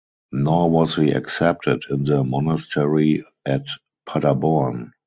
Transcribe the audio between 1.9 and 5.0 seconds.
in the monastery at Paderborn.